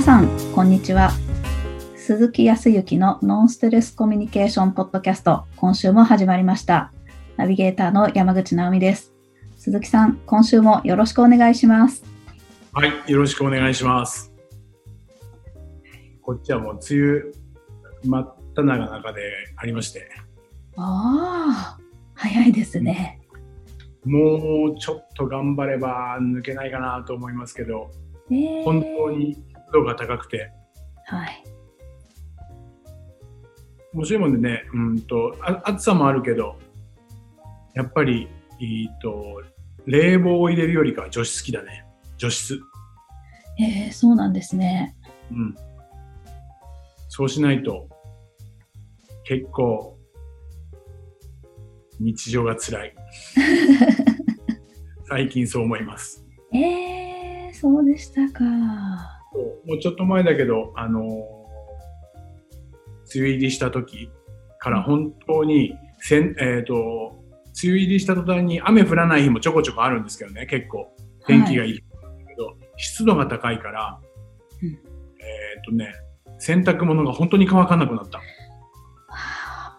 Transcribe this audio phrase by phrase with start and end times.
[0.00, 1.10] 皆さん、こんにちは。
[1.94, 6.90] 鈴木康之のノンストレスコミュニケーションポッドキャスト、今週も始まりました。
[7.36, 9.12] ナビゲーターの山口直美です。
[9.58, 12.02] 鈴木さん、今週もよろしくお願いします。
[12.72, 14.32] はい、よろしくお願いします。
[16.22, 17.22] こっちはもう梅雨
[18.02, 19.20] 真っ只中で
[19.54, 20.08] ありまして、
[20.78, 21.78] ああ、
[22.14, 23.20] 早いですね。
[24.06, 27.90] もうちょっと頑張れば抜けないかなと思いますけど、
[28.30, 30.50] えー本当に湿度が高くて、
[31.06, 31.44] はい。
[33.92, 36.58] 面白いもんでね、うんとあ暑さもあるけど、
[37.74, 38.28] やっぱり、
[38.60, 39.42] えーと
[39.86, 41.86] 冷房を入れるよりかは除湿機だね。
[42.16, 42.60] 除湿。
[43.58, 44.96] えー、そうなんですね。
[45.30, 45.54] うん。
[47.08, 47.88] そうしないと、
[49.24, 49.98] 結構、
[51.98, 52.94] 日常が辛い。
[55.08, 56.24] 最近そう思います。
[56.52, 59.19] えー、そうでしたか。
[59.32, 61.40] もうちょっと前だけど、あのー
[63.12, 64.08] 梅雨入りした時
[64.60, 66.74] から本当にせん、えっ、と、
[67.62, 70.94] 梅雨入りした途端に雨降らない日もちょこちょこあるんですけどね、結構。
[71.26, 71.78] 天気がいい。
[71.78, 71.84] け
[72.38, 74.00] ど、湿度が高いから、
[74.62, 74.76] うんえっ、
[75.64, 75.92] とね、
[76.38, 78.18] 洗濯物が本当に乾かなくなった。
[79.08, 79.78] は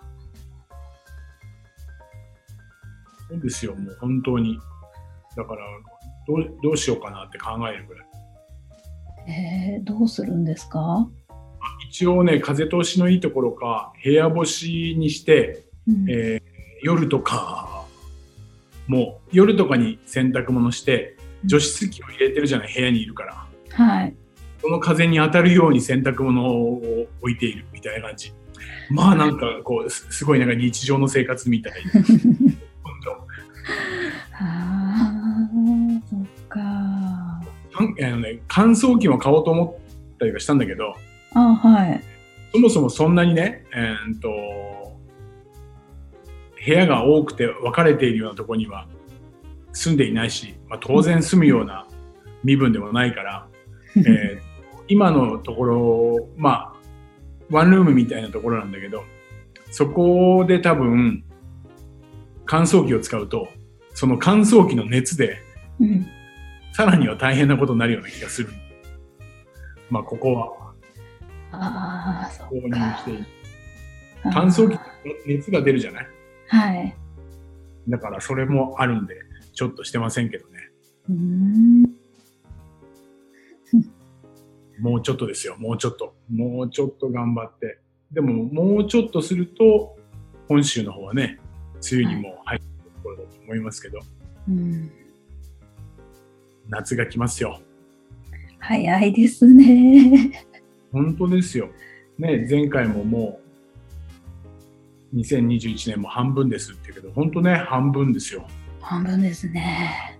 [3.29, 4.59] そうですよ、もう本当に。
[5.35, 5.65] だから、
[6.27, 8.10] どうどうしようかなって考えるぐらい。
[9.27, 11.09] あえー、どうするんですか、
[11.89, 16.51] 一応ね、風通しのいいところか、部屋干しにして、うんえー
[16.83, 17.85] 夜とか、
[18.87, 23.47] もう夜とかに洗濯物して、除湿機を入れてるじゃない、部屋にいるから。
[23.71, 24.15] はい。
[24.61, 28.33] その風に当たるように洗濯物を置いているみたいな感じ。
[28.89, 31.73] まあなんかこう、すすごいなんか日常の生活みたい。
[32.83, 32.93] 本
[34.33, 35.49] ああ、
[36.09, 36.59] そっか。
[37.81, 39.77] んあのね、乾燥機も買おうと思
[40.15, 40.95] ったりはしたんだけど、
[41.33, 42.01] あはい。
[42.53, 44.29] そもそもそんなにね、えーっと、
[46.65, 48.87] 部屋が多くて分かれているようなところには
[49.71, 51.87] 住んでいないし、まあ、当然住むような
[52.43, 53.47] 身分でもないから、
[53.97, 54.51] えー
[54.91, 56.73] 今のところ、まあ、
[57.49, 59.05] ワンルームみたいなところなんだけど、
[59.71, 61.23] そこで多分、
[62.45, 63.47] 乾燥機を使うと、
[63.93, 65.37] その乾燥機の熱で、
[65.79, 66.07] うん、
[66.73, 68.49] さらには大変なことになるような気がする。
[69.89, 70.73] まあ、ここは
[71.51, 73.23] ああ、そ購入っかして。
[74.33, 74.79] 乾燥機
[75.25, 76.07] 熱が出るじゃない？
[76.47, 76.95] はい。
[77.89, 79.15] だからそれもあるんで、
[79.53, 80.69] ちょっとしてませんけどね。
[81.09, 81.81] うーん。
[84.79, 86.15] もうちょっとですよ、もうちょっと。
[86.33, 87.79] もうちょっと頑張って。
[88.11, 89.97] でも、もうちょっとすると、
[90.47, 91.39] 本州の方はね、
[91.91, 93.99] 梅雨にも入ってくるところだと思いますけど、
[94.49, 94.91] うん、
[96.71, 97.59] 夏が来ますよ。
[98.59, 100.47] 早いですね。
[100.91, 101.69] 本当ですよ。
[102.17, 103.39] ね、前回もも
[105.13, 108.47] う、2021年も半分ですって言うけど、本当ね、半分ですよ。
[108.79, 110.17] 半分ですね。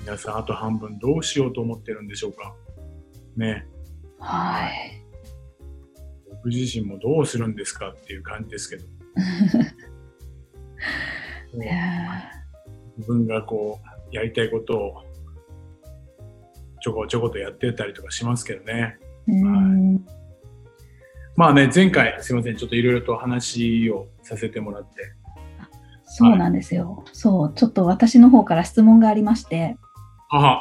[0.00, 2.54] 皆さん、あと半分どうしようと思ってるんでしょうか。
[3.36, 3.66] ね、
[4.18, 5.04] はい。
[6.30, 8.86] 僕自身もどうするんですかっていう感じですけど。
[11.62, 12.30] いや
[12.96, 13.80] 自分がこ
[14.12, 15.05] うやりたいことを
[16.86, 18.96] ちょこちょことやってたりとかしますけどね。
[19.28, 20.06] ーうん
[21.34, 25.12] まあね、前回すいません、ちょっといろいろと話をさせてもらって。
[26.04, 27.02] そうなんですよ。
[27.12, 29.76] そう、ちょっと私の方から質問がありまして、
[30.28, 30.60] 母、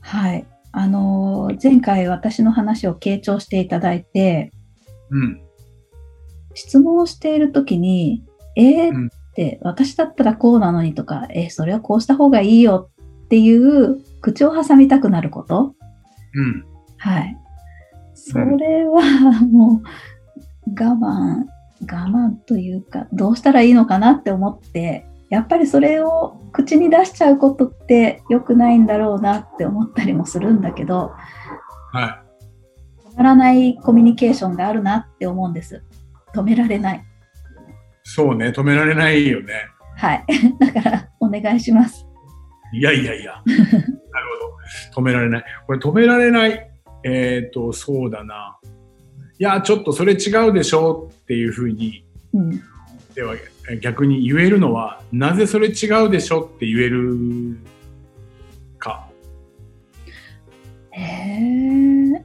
[0.00, 0.46] はい。
[0.70, 4.52] あのー前回私の話を傾聴していただいて、
[5.10, 5.42] うん、
[6.54, 8.22] 質問をしているときに、
[8.54, 12.90] えーうんって、私だったらこうなのにとか、えーそれはこうした方がいいよ
[13.24, 15.74] っていう口を挟みたくなること？
[16.34, 16.64] うん、
[16.96, 17.36] はい。
[18.14, 19.02] それは
[19.50, 19.82] も
[20.66, 21.44] う我慢、
[21.80, 31.12] 我慢というか、どうしたらいいのかなって思って、やっぱりそれを口に出しちゃうことって良くないんだろうなって思ったりもするんだけど、
[31.92, 32.22] は
[33.12, 35.82] 止まらないコミュニケーションがあるなって思うんです。
[36.34, 36.98] 止められない。
[36.98, 37.00] い。
[38.04, 39.54] そうね、止められないよね。
[39.96, 40.24] はい。
[40.60, 42.06] だから、お願いします。
[42.72, 43.42] いやいやいや。
[44.94, 45.44] 止められない。
[45.66, 46.70] これ止められない。
[47.04, 48.58] えっ、と、そうだな。
[49.38, 52.50] いや、ちょっとそれ違うでしょっていうふうに、うん。
[53.14, 53.34] では
[53.80, 57.56] 逆に言えるのは、なぜそれ違うでしょって言える
[58.78, 59.08] か。
[60.90, 62.24] へえ。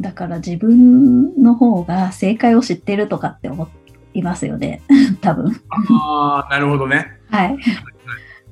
[0.00, 3.68] だから自分の方が正解を知ってるとかって思
[4.14, 4.82] いますよね。
[5.20, 5.60] 多分。
[5.90, 7.18] ああ、なるほどね。
[7.28, 7.58] はい。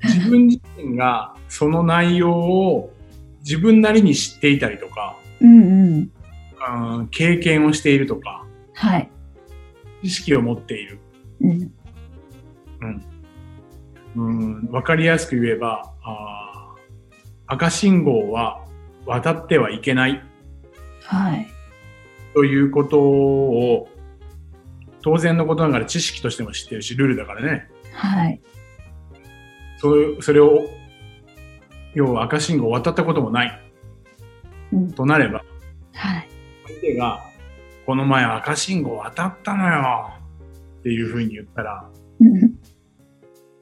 [0.02, 2.92] 自分自身がその内容を
[3.40, 6.10] 自分なりに知っていたりとか、うん
[6.98, 7.08] うん。
[7.08, 9.10] 経験をしているとか、はい。
[10.02, 10.98] 知識を持っている。
[11.40, 11.72] うん。
[14.16, 16.78] うん、わかりやすく言えば、あー
[17.46, 18.64] 赤信号は
[19.06, 20.22] 渡ってはいけない
[21.02, 21.46] はい。
[22.34, 23.88] ということを、
[25.00, 27.68] 当然のことながら知識としても知ってるし、ルールだからね。
[27.92, 28.40] はい。
[29.78, 30.68] そうそれを、
[31.94, 33.72] 要は赤信号を渡ったこともない
[34.72, 34.92] うん。
[34.92, 35.42] となれば、
[35.94, 36.28] はい。
[36.66, 37.20] 相手が、
[37.86, 40.10] この前赤信号渡ったのよ
[40.80, 41.90] っていうふうに言ったら、
[42.20, 42.58] うん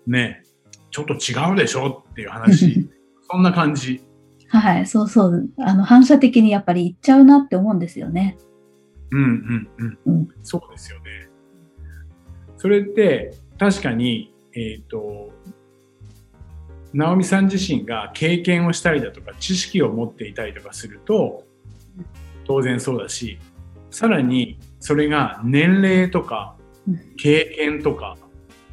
[0.06, 0.46] ねえ、
[0.90, 2.04] ちょっと違うでしょ？
[2.10, 2.88] っていう話、
[3.30, 4.00] そんな感じ。
[4.48, 4.86] はい。
[4.86, 5.48] そうそう。
[5.58, 8.38] あの、反射的にやっぱり言っちゃうなって思うんですよね。
[9.10, 9.98] うんうんうん。
[10.06, 10.28] うん。
[10.44, 11.28] そうですよね。
[12.56, 15.30] それって、確かに、えっ、と、
[16.96, 21.44] 直美さん自身が経験をしたりだとか、知識を持っていたりとかすると、
[22.46, 23.38] 当然そうだし、
[23.90, 26.56] さらに、それが年齢とか
[26.88, 28.16] うん、経験とか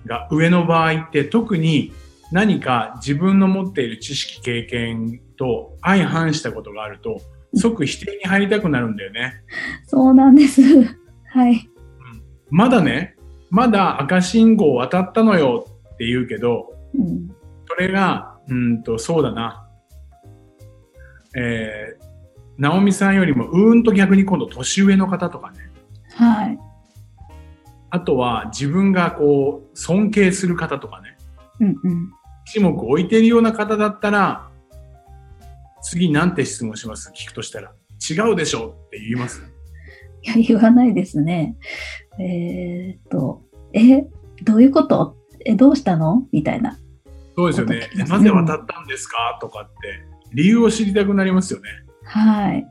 [0.05, 1.91] が上の場合って、特に
[2.31, 7.21] 何か自分の持っている知識、経験と相反したことがあると、
[7.55, 9.33] 即否定に入りたくなるんだよね。
[9.85, 10.61] そうなんです。
[11.29, 11.69] はい。
[12.49, 13.15] まだね、
[13.49, 17.35] まだ赤信号渡ったのよって言うけど、うん。
[17.67, 19.67] それが、うんと、そうだな。
[21.35, 22.03] えー、
[22.57, 25.71] ナオミさんよりもうーんと逆に今度年上の方とかね。
[26.15, 26.59] はい。
[27.89, 31.17] あとは自分がこう、尊敬する方とかね。
[31.59, 32.11] うんうん。
[32.45, 34.49] 一目置いてるような方だったら、
[35.81, 37.11] 次なんて質問します？
[37.15, 37.73] 聞くとしたら。
[38.09, 39.41] 違うでしょって言います
[40.23, 41.55] いや、言わないですね。
[42.19, 43.43] えーっと、
[43.73, 44.05] え、
[44.43, 45.15] どういうこと？
[45.45, 46.27] え、どうしたの？
[46.31, 46.77] みたいな。
[47.35, 49.37] そうですよねなぜ渡ったんですか？
[49.41, 49.71] とかって、
[50.33, 51.69] 理由を知りたくなりますよね。
[52.05, 52.65] はい。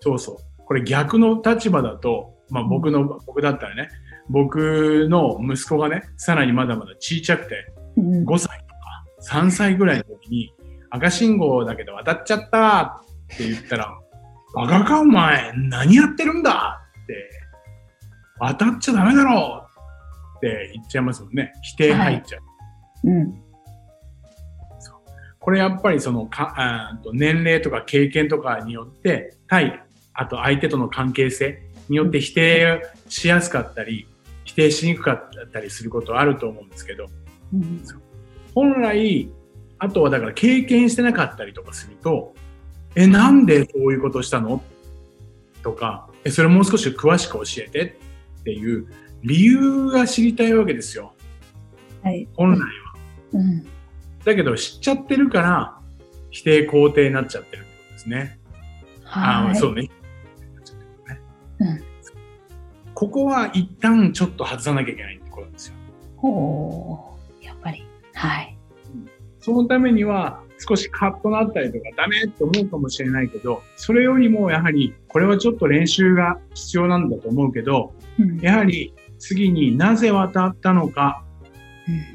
[0.00, 0.36] そうそう。
[0.64, 3.88] これ逆の立場だと、まあ僕の、僕だったらね、
[4.30, 7.66] 僕の息子がね、さらにまだまだ小さくて、
[7.96, 10.54] うん、5歳とか3歳ぐらいの時に、
[10.90, 13.02] 赤信号だけど渡っちゃった
[13.34, 13.98] って言ったら、
[14.54, 17.30] バカかお前、何やってるんだって、
[18.38, 19.66] 渡っちゃダメだろ
[20.36, 21.52] って言っちゃいますもんね。
[21.62, 23.10] 否定入っちゃう。
[23.10, 23.41] うん。
[25.42, 29.82] これやっぱりそのかあ年齢とか経験とかによって対
[30.14, 34.06] あと相手との関係性によって否定しやすかったり
[34.44, 37.08] 否定しにくかったりすることはあると思うんですけど
[37.52, 37.82] うん
[38.54, 39.28] 本来
[39.78, 42.34] あとはだから経験してなかったりとかすると
[42.94, 44.62] えなんでそういうことしたの？
[45.62, 47.96] とかえそれもう少し詳しく教えて
[48.40, 48.86] っていう
[49.22, 51.14] 理由が知りたいわけですよ
[52.02, 52.28] はい。
[52.34, 52.66] 本来は。
[53.34, 53.66] うん。
[54.24, 55.78] だけど知っちゃってるから
[56.30, 58.38] 否定肯定になっちゃってるってことですね。
[59.04, 59.50] あはい。
[59.52, 59.88] あそうね。
[61.58, 61.92] うん
[62.94, 65.74] ここは一旦ちょっと外さなきゃいけないってことですよ。
[66.16, 67.44] ほう。
[67.44, 67.84] やっぱり。
[68.14, 68.56] はい。
[69.40, 78.38] そのためには少しカッとなったりとかダメって思うかもしれないけど、それよりもやはりこれはちょっと練習が必要なんだと思うけど、うん。
[78.38, 81.24] やはり次になぜ渡ったのか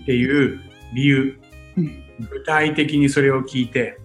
[0.04, 0.62] っていう
[0.94, 1.47] 理由、うん
[1.78, 4.00] 具体的にそれを聞いて、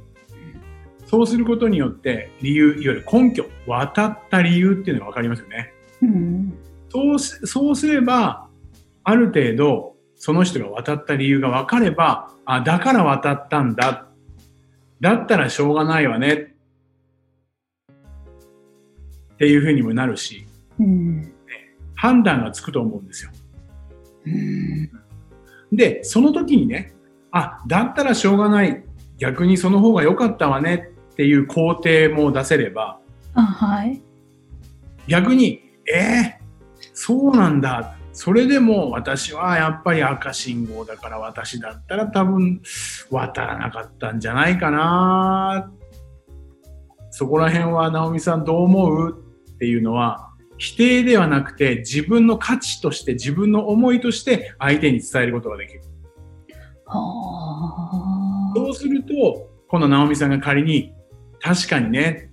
[1.06, 5.72] そうすることによって理由、いわゆる根拠、渡った理由っていうのがわかりますよね。
[6.02, 6.54] うん。
[6.88, 8.48] そうすそうすれば、
[9.04, 14.08] ある程度、その人が渡った理由が分かれば、あ、だから渡ったんだ。
[15.00, 16.54] だったらしょうがないわね。
[19.34, 20.46] っていうふうにもなるし、
[20.78, 21.32] うん。
[21.94, 23.30] 判断がつくと思うんですよ。
[24.26, 24.90] うん。
[25.72, 26.94] で、その時にね、
[27.32, 28.84] あ、だったらしょうがない。
[29.18, 32.98] 逆にその方が良かったわねっていう肯定も出せれば、
[33.34, 34.00] あ、はい。
[35.08, 35.62] 逆に、
[35.92, 37.96] えー、そうなんだ。
[38.12, 42.60] それでも私はやっぱり赤信号だから私だったら多分
[43.10, 45.72] 渡らなかったんじゃないかな。
[47.10, 49.24] そこら辺は直美さんどう思う？
[49.54, 55.82] っていうのは否定ではなくて自分の価値として自分の思いとして相手に伝えることができる。
[56.98, 58.52] はあ。
[58.54, 60.92] そうすると、今度直美さんが仮に
[61.40, 62.30] 確かにね、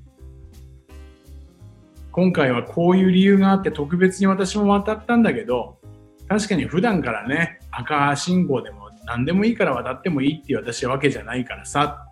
[2.11, 5.79] 今回はこういう理由があって特別に私も渡ったんだけど、
[6.27, 12.05] 確かに普段からね、赤信号でも何でもいいから渡ってもいいっていう私はわけじゃないからさ、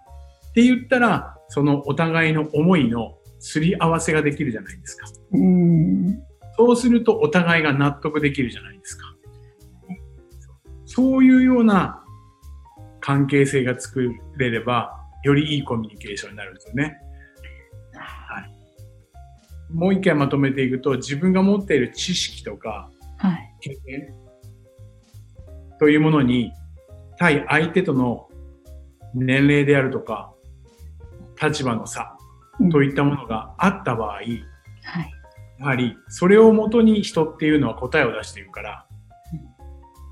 [0.50, 5.08] って言ったら、そのお互いの思いのすり合わせができるじゃないですか。
[5.34, 6.20] うん。
[6.58, 9.04] そうするとお互いが納得できるじゃないですか。
[10.86, 12.04] そういうような
[13.08, 16.98] 関係性が作れれば、よりいいコミュニケーションになるんですよね。
[17.94, 19.74] はい。
[19.74, 23.56] もう一回まとめていくと、自分が持っている知識とかはい。
[23.62, 24.14] 経験
[25.80, 26.52] というものに、
[27.18, 28.28] 対相手との
[29.14, 30.34] 年齢であるとか、
[31.42, 32.18] 立場の差
[32.60, 34.34] うんといったものがあった場合、はい。
[35.60, 38.86] やはりそれをもとに人っていうのは答えを出しているから
[39.32, 39.40] うん、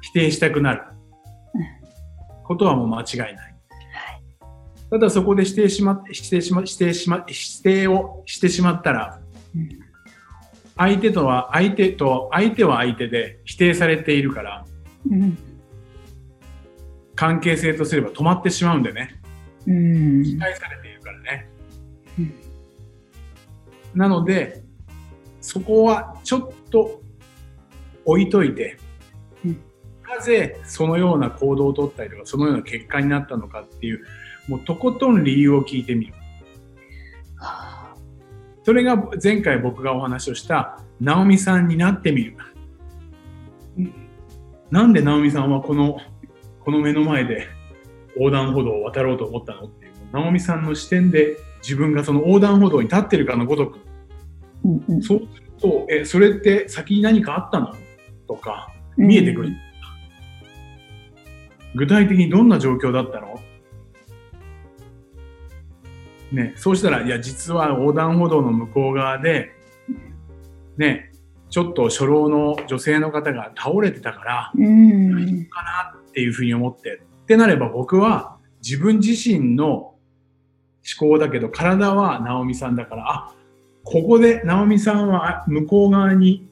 [0.02, 0.95] 否定したくなる
[2.46, 3.56] ことはもう間違いない。
[4.90, 9.20] ただそこで否定しま、否定しま、否定しま、否定をしてしまったら、
[9.56, 9.86] うん
[10.78, 14.66] 相手とは、相手と、相手は相手で否定されているから、
[15.10, 15.38] うん。
[17.16, 19.22] 関係性とすれば止まってしまうんでね。
[19.66, 20.24] うん。
[20.24, 21.50] 期待されているからね。
[22.20, 22.46] うん
[23.96, 24.62] なので、
[25.40, 27.02] そこはちょっと
[28.04, 28.78] 置いといて、
[30.22, 34.04] ぜそのような行動をとったりとか、そのような結果になったのかっていう、
[34.48, 36.14] もうとことん理由を聞いてみる。
[37.38, 37.96] はあ
[38.64, 42.38] それが前回僕がお話をした、ナオミさんになってみる。
[43.78, 43.94] うん
[44.72, 46.00] なんでナオミさんはこの、
[46.62, 47.48] この目の前で
[48.16, 53.80] 横断歩道を渡ろうと思ったのっていう、ナオミさんの視点で自分がその横断歩道に立ってるかのごとく、
[54.64, 57.76] うんうんそうすると、え、それって先に何かあったの？
[58.28, 59.52] とか、見えてくる。
[61.76, 63.40] 具体的にどんな状況だったの？
[66.32, 69.52] ね、そうしたら、いや、実は横断歩道の向こう側で、
[70.78, 71.12] ね、
[71.50, 75.46] ちょっと初老の女性の方が倒れてたから、うん。
[75.50, 77.02] かなっていうふうに思って。
[77.24, 79.98] ってなれば僕は自分自身の思
[81.00, 83.34] 考だけど、体は直美さんだから、あ、
[83.84, 86.50] ここで直美さんはあ向こう側に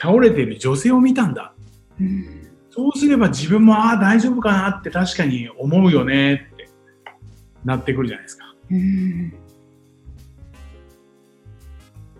[0.00, 1.54] 倒れている女性を見たんだ。
[2.00, 2.43] うん
[2.76, 6.68] そうすれば自分も、ああ、大丈夫かなって確かに思うよねって
[7.64, 8.52] なってくるじゃないですか。
[8.68, 9.32] うん。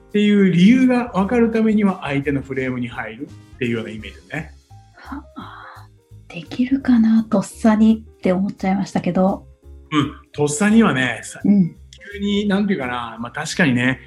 [0.08, 4.54] っていう理由が分かるためには相手のフレームに入るっていうようなイメージね。
[4.94, 5.88] はあ
[6.28, 9.48] できるかなとっさにって思っちゃいましたけど。
[9.90, 10.12] うん。
[10.30, 11.76] とっさにはね、さうん。
[12.12, 13.98] 急に、なんていうかな、まあ確かにね、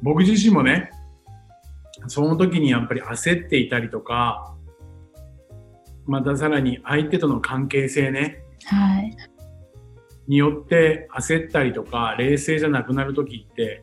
[0.00, 0.92] 僕自身もね、
[2.06, 4.51] その時にやっぱり焦っていたりとか、
[6.12, 9.16] またさらに相手との関係性ね、はい。
[10.28, 13.82] によって焦ったりとか、冷静じゃなくなる時って、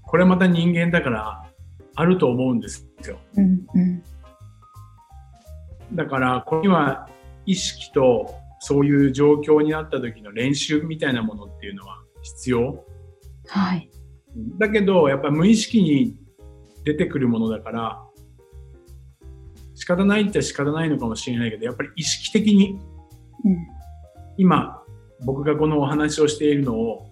[0.00, 1.52] これまた人間だから
[1.96, 3.18] あると思うんですよ。
[3.36, 4.02] うんうん。
[5.92, 7.10] だから、ここには
[7.44, 12.86] 意識とそういう状況になった時の練習みたいなものっていうのは必要。
[13.48, 13.90] はい。
[14.58, 16.16] だけど、やっぱ無意識に
[16.86, 18.09] 出てくるものだから、仕
[19.90, 22.78] 方ないって仕方ないのかもしれないけど、やっぱり意識的に
[23.44, 23.66] うん。
[24.36, 24.82] 今、
[25.24, 27.06] 僕がこのお話をしているのを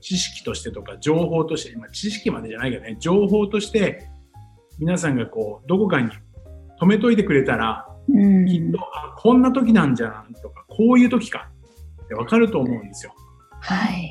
[0.00, 4.08] 知識としてとか情報として、まあ、知識までじゃないけどね、情報として
[4.78, 6.10] 皆さんがこう、どこかに
[6.80, 8.46] 止めといてくれたら、うん。
[8.46, 11.50] きっと、あこんな時なんじゃんとか、こういう時か
[12.04, 13.14] ってわかると思うんですよ。
[13.60, 14.10] はい。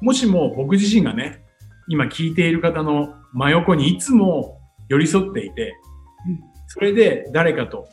[0.00, 1.44] もしも僕自身がね、
[1.88, 5.74] 今聞いている方の真横にいつも寄り添っていて、
[6.28, 7.86] うんそれで誰かと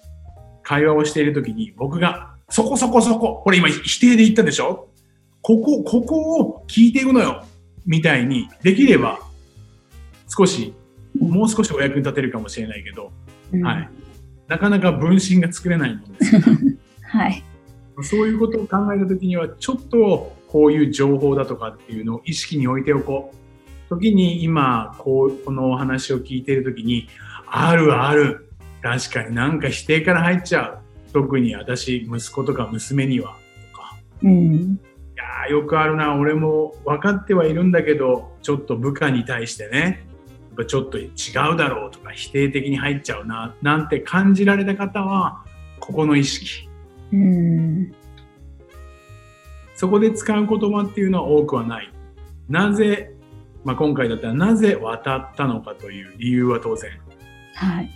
[0.63, 4.88] 会話をしている時に僕が、そこそこそこ、これ今否定で言ったでしょ？
[5.41, 7.43] ここ、ここを聞いていくのよ
[7.86, 9.19] みたいにできれば
[10.29, 10.74] 少し、
[11.19, 13.12] もう少しお役に立てるかもしれないけど、
[13.51, 13.89] うんはい。
[14.48, 16.36] なかなか分身が作れないもんです
[17.03, 17.43] はい。
[18.01, 23.89] そういうことを考えたときには、ちょっとこういう情報だとかっていうのを意識に置いておこう。
[23.89, 27.07] 時に今、こう、このお話を聞いているときに、
[27.48, 28.49] あるある。
[28.81, 30.79] 確かになんか否定から入っちゃう。
[31.13, 33.38] 特に私、息子とか娘には。
[33.71, 33.98] とか。
[34.24, 34.53] うん。
[34.53, 34.77] い
[35.15, 36.15] やーよくあるな。
[36.15, 40.05] 俺も分かってはいるんだけど、ちょっと部下に対してね、
[40.50, 41.09] やっぱちょっと違
[41.53, 45.43] うだろうとか否定的に入っちゃうな、なんて感じられた方は、
[45.79, 46.69] ここの意識。
[47.12, 47.93] うん。
[49.75, 51.91] そこで使う言葉っていうのは多くはない。
[52.50, 53.13] なぜ、
[53.63, 56.91] まあ、今回だったらなぜ渡ったのかという理由は当然。
[57.55, 57.89] はい。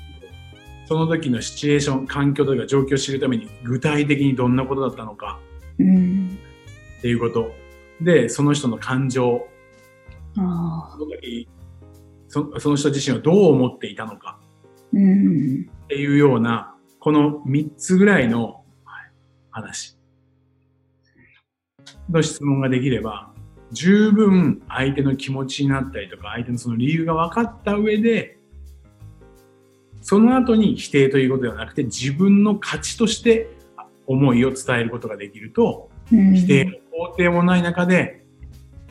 [0.86, 5.40] その時のシチュエーション、環境というか状況を知るために具体的にどんなことだったのか
[5.80, 6.38] うん。
[7.00, 7.52] っていうこと。
[8.02, 9.48] で、その人の感情。
[10.36, 10.88] その
[11.22, 11.48] 時
[12.28, 14.40] そその人自身はどう思っていたのか
[14.92, 15.70] うん。
[15.86, 19.12] っていうような、この3つぐらいのはい
[19.52, 19.98] 話
[22.10, 23.32] の質問ができれば、
[23.72, 28.40] 十分相手の気持ちになったりとか、相手のその理由が分かった上で、
[30.04, 33.50] その後に否定ということではなくて、自分の価値として
[34.06, 36.72] 思いを伝えることができると、うん否定も
[37.12, 38.26] 肯定もない中で、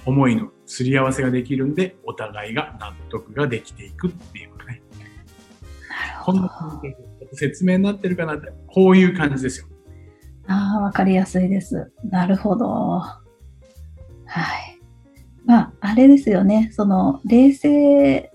[0.04, 4.82] 思いのすり合わせができるんで、お互いが納得ができていくっていうかね。
[6.32, 6.96] な感じで
[7.34, 9.66] 説明になってるかなって、こういう感じですよ。
[10.46, 11.92] ああ、わかりやすいです。
[12.04, 12.66] なるほど。
[12.66, 13.20] は
[14.30, 14.80] い。
[15.44, 16.70] まあ、あれですよね。
[16.72, 18.32] その、冷静、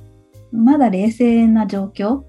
[0.52, 2.22] まだ冷静な状況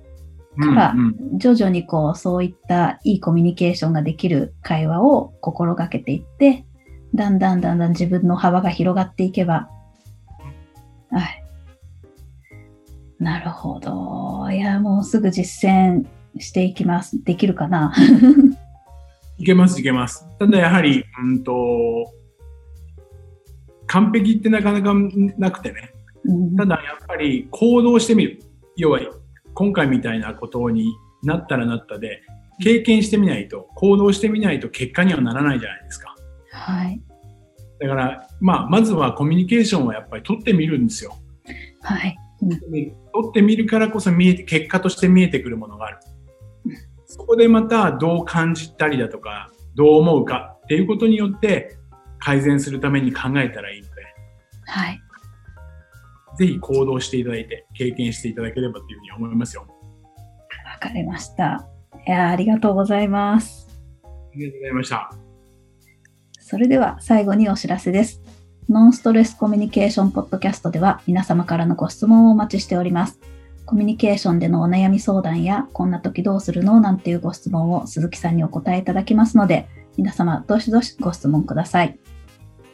[0.58, 0.94] から
[1.36, 6.64] 徐々にこう、そういったいいコミュニケーションができる会話を心がけていって、
[7.14, 9.68] だんだんだんだん自分の幅が広がっていけば、
[11.10, 11.44] はい。
[13.18, 14.48] なるほど。
[14.50, 16.06] いや、もうすぐ実践
[16.38, 17.22] していきます。
[17.24, 17.92] できるかな？
[19.38, 20.26] いけます、いけます。
[20.38, 21.52] ただやはり、うんと、
[23.86, 24.92] 完璧ってなかなか
[25.38, 25.90] なくてね。
[26.24, 28.40] うんただやっぱり行動してみる。
[28.76, 29.00] 要は、
[29.58, 32.22] 今回みたいなことになったらなったで、
[32.62, 36.14] 経験してみないと、行動してみないと結果にはならないじゃないですか。
[36.52, 37.02] はい。
[37.80, 41.16] だから、まあ、まずはコミュニケーションをやっぱり取ってみるんですよ。
[41.82, 42.16] はい。
[42.40, 42.92] 取
[43.30, 45.98] ってみるからこそ見えて、結果として見えてくるものがある
[46.66, 46.72] うん。
[47.06, 51.76] そこでまたどう感じたりだとか、どう思うかっていうことによって
[52.20, 53.92] 改善するために考えたらいいので、
[54.66, 55.02] はい。
[56.38, 59.66] ぜひ行動していただいて、経験していただければというふうに思いますよ。
[60.64, 61.66] わかりました。
[62.06, 63.68] いやー、ありがとうございます。
[64.04, 65.10] ありがとうございました。
[66.38, 68.22] それでは最後にお知らせです。
[68.68, 73.18] ノンストレスコミュニケーションポッドキャストでは皆様からのご質問をお待ちしております。
[73.66, 81.98] コミュニケーションでのお悩み相談や、こんな時どうするのなんていうご質問を鈴木さんにお答えいただきますので、皆様どしどしご質問ください。